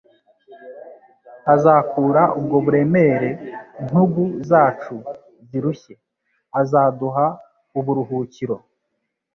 [1.53, 3.29] Azakura ubwo buremere
[3.85, 4.95] ntugu zacu
[5.47, 5.93] zirushye.
[6.61, 7.25] Azaduha
[7.79, 8.57] uburuhukiro.